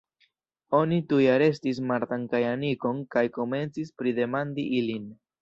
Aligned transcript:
Oni 0.77 0.95
tuj 1.11 1.19
arestis 1.33 1.81
Martan 1.91 2.23
kaj 2.31 2.41
Anikon 2.53 3.05
kaj 3.17 3.25
komencis 3.37 3.95
pridemandi 4.03 4.67
ilin. 4.81 5.07